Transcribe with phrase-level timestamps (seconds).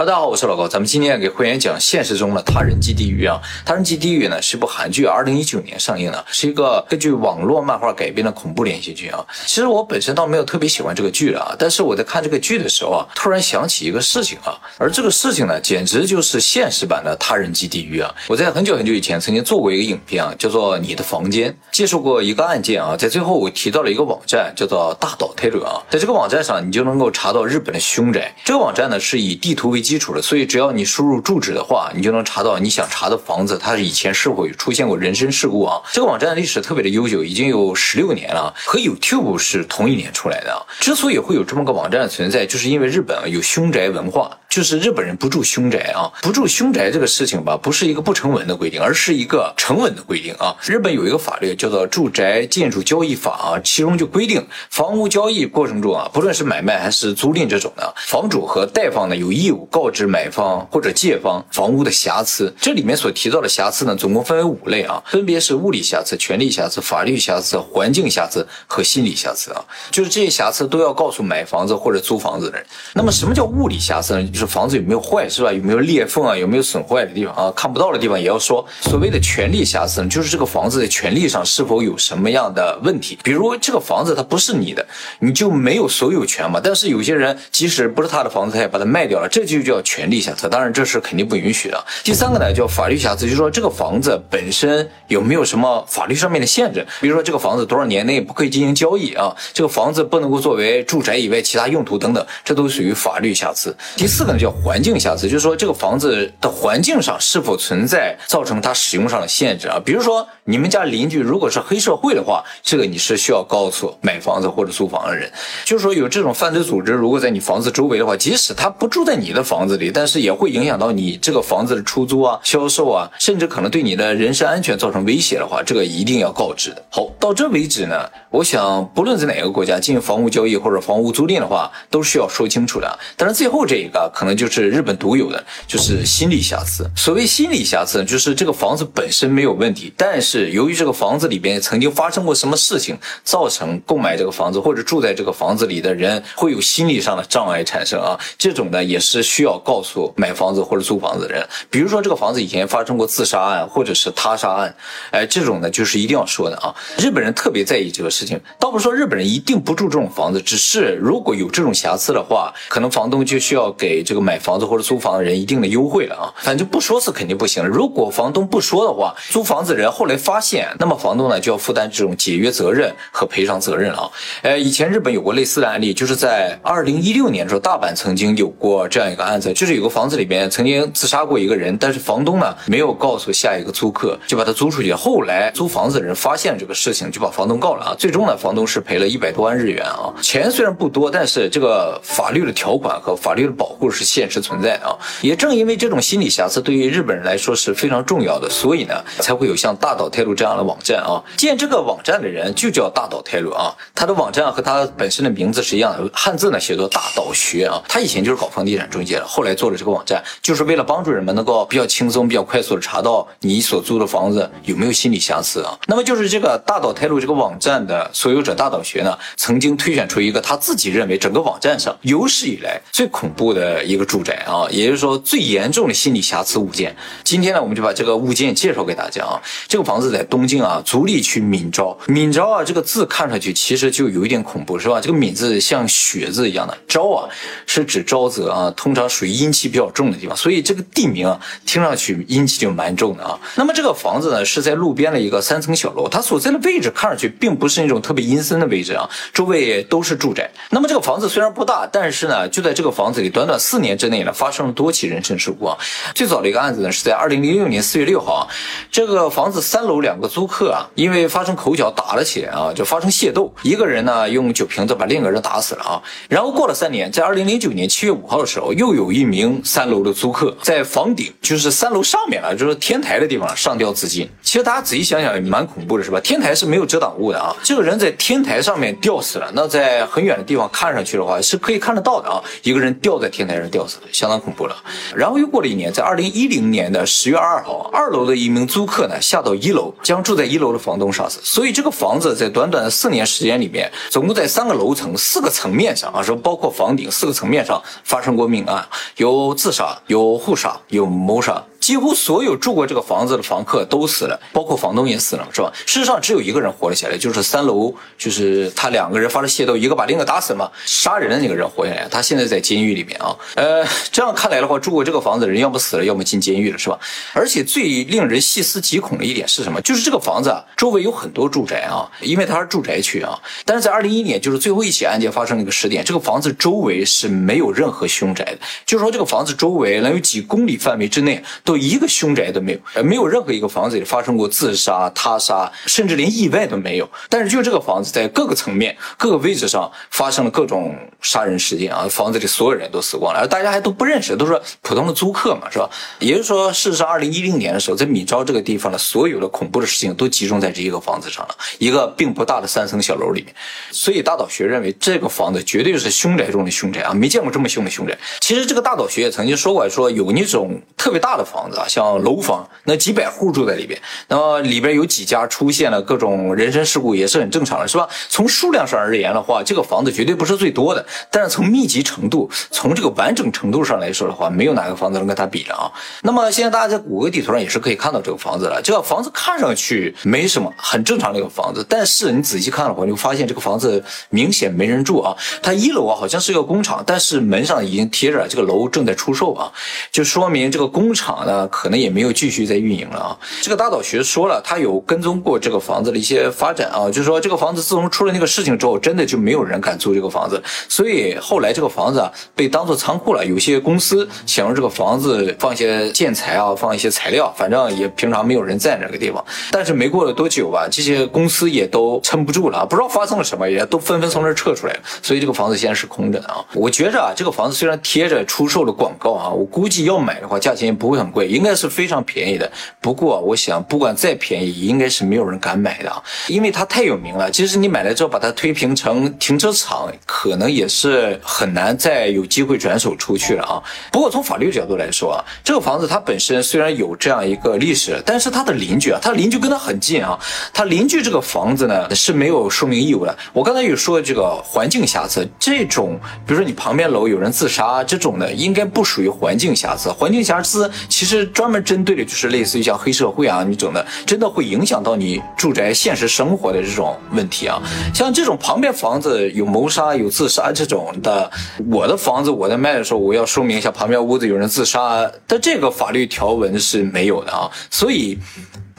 [0.00, 3.38] 大家好，我是老高，咱们今天给会员讲现实中的他人即地狱啊。
[3.66, 9.22] 他人即地狱呢是部韩剧，二零一九年上映的，是一个根据网络漫画改编的恐怖连续剧啊。
[9.44, 18.10] 其实我本身倒没有特别喜欢这个剧啊，但是我在看这个剧的时候啊，突然想起一个事情啊，而这个事情呢，简直就是现实版的他人即地狱啊。
[18.28, 28.34] 我在很久很久以前曾经做过一个影片啊，叫做《你的房间》，介绍过一个案件啊，在最后我提到了一个网站，叫做大岛泰伦啊，在这个网站上你就能够查到日本的凶宅。
[28.46, 35.82] 这个网站呢是以地图为基基础的，所以只要你输入住址的话，你就能查到你想查的房子，它以前是否出现过人身事故啊？
[35.92, 40.66] 这个网站的历史特别的悠久，已经有十六年了，和 YouTube 是同一年出来的。
[40.78, 50.56] 之所以会有这么个网站存在，就是因为日本有凶宅文化，就是日本人不住凶宅啊，不住凶宅这个事情吧，不是一个不成文的规定，而是一个成文的规定啊。
[50.64, 62.52] 日本有一个法律叫做《住宅建筑交易法》啊，其中就规定，房屋交易过程中啊，不论是买卖还是租赁这种的，房主和贷方呢有义务告知买方或者借方房屋的瑕疵。
[62.60, 69.64] 这里面所提到的瑕疵呢，总共分为五类啊，分别是物理瑕疵、权利瑕疵、法律瑕疵、环境瑕疵和心理瑕疵啊。
[69.92, 72.66] 就是这些瑕疵都要告诉买房子或者租房子的人。
[72.94, 74.28] 那么什么叫物理瑕疵呢？
[74.40, 75.52] 是房子有没有坏是吧？
[75.52, 76.36] 有没有裂缝啊？
[76.36, 77.52] 有没有损坏的地方啊？
[77.54, 78.66] 看不到的地方也要说。
[78.80, 83.18] 所谓的权利瑕疵呢，就是这个房子的权利上是否有什么样的问题？
[83.22, 84.86] 比如这个房子它不是你的，
[85.18, 86.60] 你就没有所有权嘛。
[86.62, 90.48] 但是有些人即使不是他的房子，他也把它卖掉了，这就叫权利瑕疵。
[90.48, 91.84] 当然这是肯定不允许的。
[92.02, 96.86] 第三个呢叫法律瑕疵，就是说这个房子本身有没有什么法律上面的限制？
[97.00, 99.36] 比如说这个房子多少年内不可以进行交易啊？
[99.52, 103.76] 这个房子不能够作为住宅以外其他用途等等，这都属于法律瑕疵。
[103.96, 109.80] 第四个呢叫环境瑕疵，就是说这个房子的环境上是否存在造成它使用上的限制啊？
[109.84, 115.30] 比如说你们家邻居如果是黑社会的话，这个你是需要告诉买房子或者租房的人，
[115.64, 126.82] 就是说有这种犯罪组织如果在你房子周围的话，即使他不住在你的房子里，但是也会影响到你这个房子的出租啊、销售啊，甚至可能对你的人身安全造成威胁的话，这个一定要告知的。
[126.90, 132.98] 好，到这为止呢，我想不论在哪个国家进行房屋交易或者房屋租赁的话，都是要说清楚的。
[133.16, 136.86] 但是最后这一个可能就是日本独有的，就是心理瑕疵。
[136.94, 148.20] 所谓心理瑕疵，就是这个房子本身没有问题，但是由于这个房子里边曾经发生过什么事情，造成购买这个房子或者住在这个房子里的人会有心理上的障碍产生啊。
[148.36, 151.42] 这种呢也是需要告诉买房子或者租房子的人。
[151.70, 154.76] 比如说这个房子以前发生过自杀案或者是他杀案，
[155.12, 156.74] 哎，这种呢就是一定要说的啊。
[156.98, 166.34] 日本人特别在意这个事情，倒不是说日本人一定不住这种房子，只是如果有这种瑕疵的话，可能房东就需要给这个买房子或者租房的人一定的优惠了啊。
[166.38, 167.64] 反正不说是肯定不行。
[167.64, 174.10] 如果房东不说的话，租房子人后来发现，那么房东呢就要负担这种解约责任和赔偿责任了啊。
[174.42, 184.92] 呃，以前日本有过类似的案例，就是在二零一六年的时候，大阪曾经有过这样一个案子，就是有个房子里边曾经自杀过一个人，但是房东呢没有告诉下一个租客，就把他租出去。
[184.92, 187.94] 后来租房子的人发现这个事情，就把房东告了啊。
[187.96, 190.12] 最终呢，房东是赔了一百多万日元啊。
[190.20, 194.96] 钱虽然不多，但是这个法律的条款和法律的保护是是现实存在的啊。
[195.20, 201.22] 也正因为这种心理瑕疵对于日本人来说是非常重要的，所以呢才会有像大岛泰路这样的网站啊。
[201.36, 207.82] 建这个网站的人就叫大岛泰路啊，他的网站和他本身的名字是一样的，汉字呢写作大岛学啊。
[207.86, 215.78] 他以前就是搞房地产中介的，后来做了这个网站，就是为了帮助人们能够比较轻松、比较快速的查到你所租的房子有没有心理瑕疵啊。
[215.86, 226.94] 那么就是这个大岛泰路这个网站的所有者大岛学呢，曾经推选出一个他自己认为整个网站上有史以来最恐怖的一个住宅啊，也就是说最严重的心理瑕疵物件。
[227.24, 229.40] 今天呢，我们就把这个物件介绍给大家啊。
[229.66, 231.96] 这个房子在东京啊，足利区敏昭。
[232.06, 235.00] 敏昭啊，这个字看上去其实就有一点恐怖，是吧？
[235.00, 237.28] 这个敏字像雪字一样的，昭啊
[237.66, 243.38] 是指沼泽啊，通常属于阴气比较重的地方，所以这个地名啊，听上去阴气就蛮重的啊。
[243.56, 250.50] 那么这个房子呢，是在路边的一个三层小楼，它所在的位置看上去并不是那种特别阴森的位置啊，周围都是住宅。
[250.70, 255.76] 那么这个房子虽然不大，但是呢，就在这个房子里，短短四年之内呢，发生了多起人身事故啊。
[256.14, 258.46] 最早的一个案子呢，是在二零零六年四月六号啊，
[258.90, 266.02] 这个房子三楼两个租客啊，因为发生口角打了起来啊，就发生械斗，一个人呢用酒瓶子把另一个人打死了啊。
[266.28, 274.28] 然后过了三年，在二零零九年七月五号的时候，又有一名三楼的租客在房顶，就是三楼上面了，就是天台的地方上吊自尽。
[274.42, 276.20] 其实大家仔细想想也蛮恐怖的，是吧？
[276.20, 279.50] 天台是没有遮挡物的啊，这个人在天台上面吊死了。
[279.54, 284.76] 那在很远的地方看上去的话，是可以看得到的啊，一个人吊在天台上吊死的，相当恐怖了。
[285.14, 291.40] 然后又过了一年，在二零一零年的十月二号，二楼的一名租客呢下到一楼，将住在一楼的房东杀死。
[291.42, 298.86] 所以这个房子在短短的四年时间里面，总共在三个楼层、四个层面上啊，说包括房顶四个层面上发生过命案，
[299.16, 301.64] 有自杀，有互杀，有谋杀。
[301.90, 305.72] 几乎所有住过这个房子的房客都死了，包括房东也死了，是吧？
[305.84, 313.36] 事实上，只有一个人活了下来，就是三楼，就是他两个人发生械斗，一个把另一个打死了嘛，杀人的那个人活下来，他现在在监狱里面啊。
[313.56, 316.96] 呃， 这样看来的话，住过这个房子的人要么死了，要么进监狱了，是吧？
[317.32, 319.80] 而且最令人细思极恐的一点是什么？
[319.80, 323.36] 就是这个房子啊，周围有很多住宅啊，因为它是住宅区啊。
[323.64, 331.42] 但是在二零一一年，就是最后一起案件发生那个时点，这个房子周围是没有任何凶宅的，就是说这个房子周围能有几公里范围之内。
[331.64, 337.08] 都一个凶宅都没有，呃，没有任何一个房子里发生过自杀、他杀，甚至连意外都没有。
[337.28, 345.88] 但是就这个房子，在各个层面、各个位置上发生了各种杀人事件啊，房子里所有人都死光了，而大家还都不认识，都是普通的租客嘛，是吧？
[346.18, 353.54] 也就是说，事实上，二零一零年的时候，在米昭这个地方的所有的恐怖的事情都集中在这一个房子上了，一个并不大的三层小楼里面。
[353.90, 358.16] 所以大岛学认为，这个房子绝对是凶宅中的凶宅啊，没见过这么凶的凶宅。
[358.40, 361.59] 其实这个大岛学也曾经说过，说有那种特别大的房。
[361.60, 368.08] 房子啊，像楼房，那几百户住在里边，那么里边有几家出现了各种人身事故，也是很正常的，是吧？
[368.30, 375.92] 从数量上而言的话，这个房子绝对不是最多的，但是从密集程度，从这个完整程度上来说的话，没有哪个房子能跟它比了啊。
[376.22, 385.36] 那么现在大家在谷歌地图上也是可以看到这个房子了，这个房子看上去没什么，很正常的一个房子，但是你仔细看的话，你会发现这个房子明显没人住啊。
[385.62, 389.70] 它一楼啊好像是一个工厂，但是门上已经贴着这个楼正在出售啊，
[390.10, 391.44] 就说明这个工厂。
[391.50, 393.38] 呃可能也没有继续在运营了啊。
[393.60, 403.44] 这个大岛学说了，他有跟踪过这个房子的一些发展啊，就是说这个房子自从出了那个事情之后，真的就没有人敢租这个房子，所以后来这个房子啊被当做仓库了。
[403.44, 409.44] 有些公司想用这个房子放一些建材啊，放一些材料，反正也平常没有人在那个地方。
[409.72, 415.00] 但是没过了多久吧，这些公司也都撑不住了，不知道发生了什么，也都纷纷从那撤出来了。
[415.22, 416.64] 所以这个房子现在是空着的啊。
[416.74, 421.39] 我觉着啊，这个房子虽然贴着出售的广告啊，我估计要买的话，价钱也不会很贵。
[421.46, 422.70] 应该是非常便宜的，
[423.00, 427.50] 不过我想，不管再便宜，应该是没有人敢买的啊，因为它太有名了。
[427.50, 433.82] 即使你买了之后把它推平成停车场，可能也是很难再有机会转手出去了啊。
[434.12, 440.38] 不过从法律角度来说啊，这个房子它本身虽然有这样一个历史，但是它的邻居啊，它邻居跟它很近啊，
[440.72, 443.36] 它邻居这个房子呢是没有说明义务的。
[443.52, 450.10] 我刚才有说这个环境瑕疵，这种比如说你旁边楼有人自杀这种的，应该不属于环境瑕疵。
[450.12, 451.29] 环境瑕疵其实。
[451.38, 457.80] 是专门针对的就是类似于像黑社会啊，那种的真的会影响到你住宅现实生活的这种问题啊。
[458.12, 461.50] 像这种旁边房子有谋杀、有自杀这种的，
[461.90, 468.36] 我的房子我在卖的时候，我要说明一下旁边屋子有人自杀，但这个法律条文是没有的啊，所以。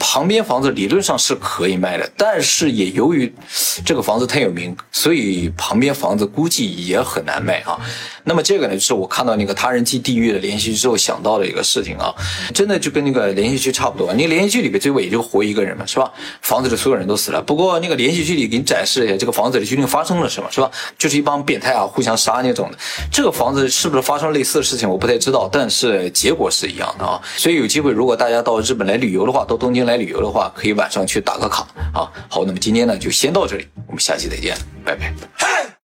[0.04, 3.32] 旁边房子理论上是可以卖的，但是也由于
[3.84, 7.78] 这个房子太有名，所以旁边房子估计也很难卖啊。
[8.24, 12.12] 那么这个呢，就是我看到那个他人即地狱的连续剧之后想到的一个事情啊，
[12.52, 14.12] 真的就跟那个连续剧差不多。
[14.14, 16.10] 那个连续剧里边最后也就活一个人嘛，是吧？
[16.40, 17.40] 房子里所有人都死了。
[17.40, 20.68] 不过那个连续剧里给你展示一下这个房子里究竟发生了什么，是吧？
[20.98, 22.78] 就是一帮变态啊，互相杀那种的。
[23.12, 27.20] 这个房子是不是发生类似的事情，我不太知道，但是结果是一样的啊。
[27.36, 29.91] 所以有机会，如果大家到日本来旅游的话，到东京来。
[29.92, 32.10] 来旅游的话，可以晚上去打个卡啊。
[32.28, 35.72] 好，那么今天呢就先到这里，我们下期再见，拜拜。